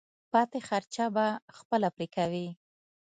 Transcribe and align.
پاتې 0.31 0.59
خرچه 0.67 1.05
به 1.15 1.25
خپله 1.57 1.89
پرې 1.95 2.07
کوې. 2.15 2.47